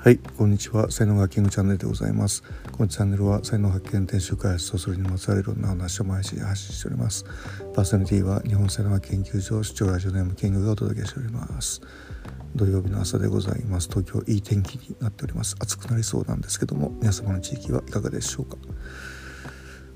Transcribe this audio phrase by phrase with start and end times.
[0.00, 0.92] はい、こんにちは。
[0.92, 2.44] 才能学キングチャンネルでございます。
[2.70, 7.24] このチャンネルは才能発見、転習開発とそれにまつわるいろんな話を毎日発信しております。
[7.74, 11.80] パーソナリティは日本才能研究所視聴ラジオネームキングがお届けしております。
[12.54, 13.88] 土曜日の朝でございます。
[13.88, 15.56] 東京いい天気になっております。
[15.58, 18.56] 暑くなりそうなんですけども、皆様の地域はいかがでしょうか？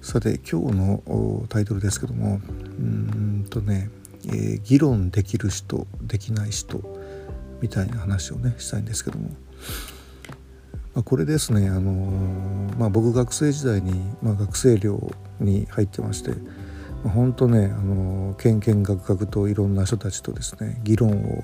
[0.00, 3.88] さて、今日のタイトルですけども、うんとね、
[4.26, 6.82] えー、議論できる人、できない人
[7.60, 9.30] みたいな話をね、したいんですけども。
[10.94, 16.36] まあ、これですね、あのー、まあ、僕学生時代に、まあ、学生寮に入ってまして、ま
[17.06, 21.42] あ、本当ね、あのー、けんけんがくがくといろんな人たちとですね議論を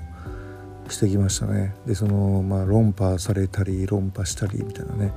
[0.87, 5.13] してきましたねでその、まあ、論破されたり論破したりみたいなね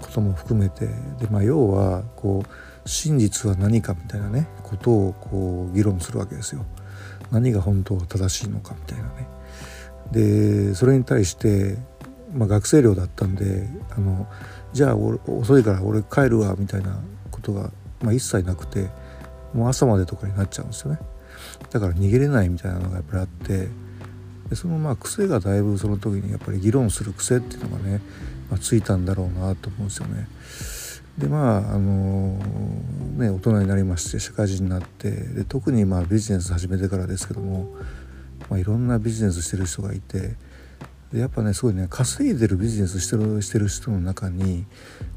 [0.00, 0.86] ことも含めて
[1.18, 6.64] で、まあ、要はこう真実は何かみたいなねことをこう議論するわけですよ。
[7.30, 9.28] 何が本当は正しいのかみたいなね。
[10.12, 11.78] でそれに対して
[12.34, 14.26] まあ、学生寮だったんであの
[14.72, 16.98] じゃあ遅いから俺帰るわみたいな
[17.30, 17.70] ことが、
[18.02, 18.90] まあ、一切なくて
[19.52, 20.98] もう朝までとかになっちゃうんですよね
[21.70, 23.68] だから逃げれないみたいなのがやっぱりあって
[24.50, 28.00] でそのまあ癖がだいぶその時にやっぱり議論する癖っていうのがね、
[28.50, 30.28] まあ、ついたんだろうなと思うんですよね。
[31.18, 32.38] でまああの
[33.16, 37.68] ね大人になりまして社会人になってで特にまあビジネス始めてからですけども、
[38.50, 40.34] まあ、いろんなビジネスしてる人がいて
[41.18, 44.66] やっぱねすごいね稼いでるビジネスしてるしてる人の中に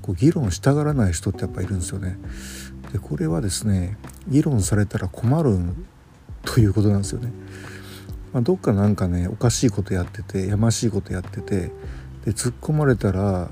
[0.02, 2.18] こう議論したがらない人ってやっぱいるんですよね。
[2.94, 5.58] でこれはですね議論されたら困る
[6.44, 7.32] ということなんですよね。
[8.32, 11.72] まあ、どっかなんかねおかしいことやっててやましいことやってて
[12.26, 13.50] で突っ込まれたら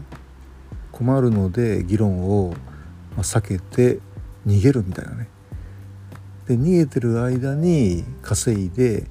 [0.91, 2.55] 困るので議論を
[3.17, 3.99] 避けて
[4.45, 5.29] 逃げるみたいなね。
[6.47, 9.07] で逃げてる間に稼いで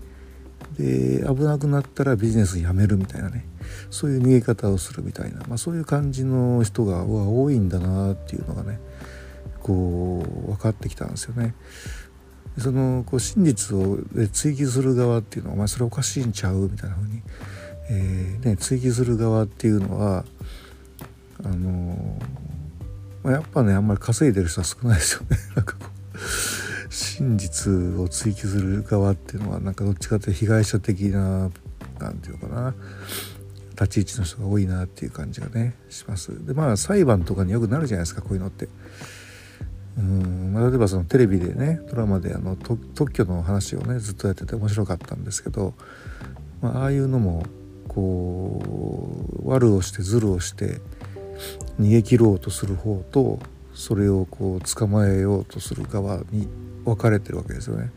[0.79, 3.45] で危なくなったらビジネス辞めるみたいなね
[3.91, 8.81] そういう逃げ方をするみたいな、まあ、そういう感じの人が多いんだなっていうのがね
[9.63, 11.55] こう分かってきたんですよね。
[12.59, 13.99] そのこう真実を
[14.33, 17.23] 追求する側っていうのは「お前それおかしいんちゃう?」みたいな風に、
[17.91, 20.25] えーね、追求する側っていうのは
[21.43, 22.19] あの
[23.25, 25.39] ま、やっぱねあんまり稼いでる人は少ないですよね。
[25.57, 26.19] なんかこう
[26.95, 31.51] 真実を追求する側っていうのはなんかどっちかというと被害者的な
[31.99, 32.75] 何て言うのかな
[33.71, 36.47] 立ち位置の人が多いなっていう感じがねします。
[36.47, 38.69] でまあ裁判とかによくなるじゃないですかこういうのって。
[39.97, 45.75] うんまあ、例えばそのテレビでねドラマであの特許の話をねずっとやってて面白かったんですけど、
[46.61, 47.45] まあ、ああいうのも
[47.87, 48.61] こ
[49.45, 50.81] う悪をしてズルをして
[51.81, 53.39] 逃げ切ろうとする方と
[53.75, 56.49] それをこう捕まえようとする側に
[56.85, 57.91] 分かれてるわけですよね。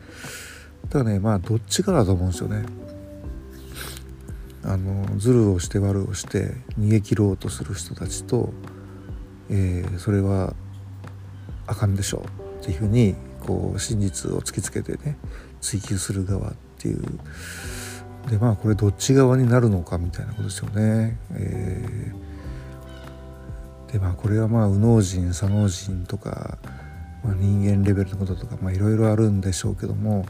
[0.89, 2.65] だからねまあどっちかだと思うんですよね。
[4.63, 8.51] あのズルをして悪をして逃げ切ろうとする人たちと、
[9.49, 10.53] えー、それは
[11.67, 12.25] あかんでしょ
[12.59, 13.15] うっていうふうに
[13.45, 15.17] こう真実を突きつけてね
[15.61, 17.01] 追求する側っていう
[18.29, 21.17] でまあこれどっち側になるのかみたいなことですよね。
[21.31, 22.26] えー、
[23.91, 26.57] でまあこれはまあ右脳人左脳人とか
[27.23, 30.25] まあ、人間レベルのこととかいろいろあるんでしょうけども、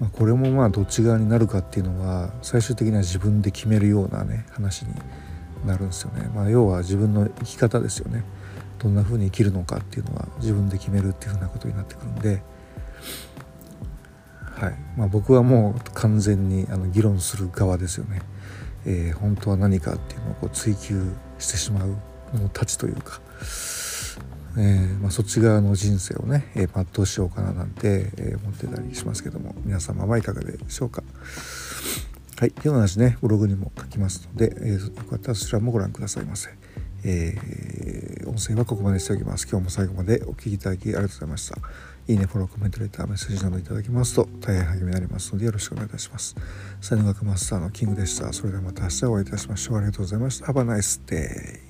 [0.00, 4.94] まあ、これもまあどっち側になるかっていうのは最終的には自分で決めるようなね話に
[5.66, 6.30] なるんですよね。
[6.34, 8.24] まあ、要は自分の生き方ですよね。
[8.78, 12.42] どんな風に生きるのかっていうのは自分で決めるっていうふうなことになってくるんで、
[14.40, 18.22] はいまあ、僕はもう完全にあの議論する側ですよね。
[18.86, 21.94] えー、本当は何かっていうのをこう追求してしまう
[22.34, 23.20] のたちというか。
[24.56, 31.04] えー、まあ、そっち側の人生をね、えー、全うしようかななんて、え、思ってたりしますけども皆様はいかがでしょうか。
[32.36, 36.50] はい、では同じねブログにも書きますので、えー、よかったらそちらもご覧くださいませ。
[37.04, 39.46] えー、音声はここまでしておきます。
[39.48, 41.58] 今日も最後までお聴きいただきありがとうございました。
[42.08, 46.34] いいね、フォロー、コメント、レター、メッセージなどいただきますと大変励みになりますのでよろしくお願いいたします。
[46.80, 48.32] 才能学マスターのキングでした。
[48.32, 49.76] それではまた明日お会いいたしましょう。
[49.76, 50.46] ありがとうございました。
[50.46, 51.69] Have a nice day.